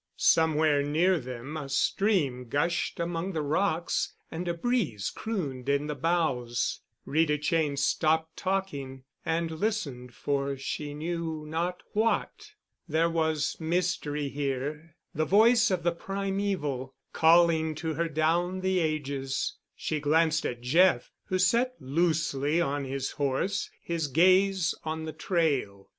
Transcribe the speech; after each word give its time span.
Somewhere 0.17 0.81
near 0.81 1.19
them 1.19 1.55
a 1.55 1.69
stream 1.69 2.49
gushed 2.49 2.99
among 2.99 3.33
the 3.33 3.43
rocks 3.43 4.11
and 4.31 4.47
a 4.47 4.53
breeze 4.55 5.11
crooned 5.11 5.69
in 5.69 5.85
the 5.85 5.93
boughs. 5.93 6.79
Rita 7.05 7.37
Cheyne 7.37 7.77
stopped 7.77 8.35
talking 8.35 9.03
and 9.23 9.51
listened 9.51 10.15
for 10.15 10.57
she 10.57 10.95
knew 10.95 11.45
not 11.45 11.83
what. 11.93 12.49
There 12.87 13.11
was 13.11 13.57
mystery 13.59 14.27
here—the 14.29 15.25
voice 15.25 15.69
of 15.69 15.83
the 15.83 15.91
primeval, 15.91 16.95
calling 17.13 17.75
to 17.75 17.93
her 17.93 18.09
down 18.09 18.61
the 18.61 18.79
ages. 18.79 19.53
She 19.75 19.99
glanced 19.99 20.47
at 20.47 20.61
Jeff, 20.61 21.11
who 21.25 21.37
sat 21.37 21.75
loosely 21.79 22.59
on 22.59 22.85
his 22.85 23.11
horse, 23.11 23.69
his 23.83 24.07
gaze 24.07 24.73
on 24.83 25.05
the 25.05 25.13
trail. 25.13 25.89